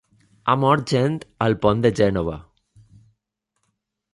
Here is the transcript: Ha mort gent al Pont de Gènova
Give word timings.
Ha 0.47 0.53
mort 0.61 0.93
gent 0.93 1.19
al 1.47 1.57
Pont 1.65 1.83
de 1.87 1.91
Gènova 2.01 2.39